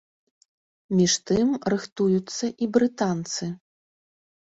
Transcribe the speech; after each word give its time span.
Між 0.99 1.13
тым, 1.31 1.47
рыхтуюцца 1.73 2.45
і 2.67 2.69
брытанцы. 2.79 3.51